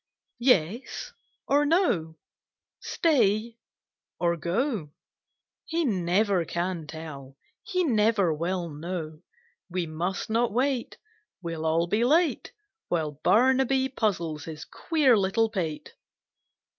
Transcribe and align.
YES 0.39 1.13
or 1.47 1.63
No? 1.63 2.15
Stay 2.79 3.59
or 4.19 4.35
Go? 4.35 4.89
He 5.65 5.85
never 5.85 6.43
can 6.43 6.87
tell, 6.87 7.37
he 7.61 7.83
never 7.83 8.33
will 8.33 8.67
know! 8.71 9.21
We 9.69 9.85
must 9.85 10.27
not 10.27 10.51
wait, 10.51 10.97
We'll 11.43 11.67
all 11.67 11.85
be 11.85 12.03
late, 12.03 12.51
While 12.87 13.11
Barnaby 13.11 13.89
puzzles 13.89 14.45
his 14.45 14.65
queer 14.65 15.15
little 15.15 15.51
pate! 15.51 15.93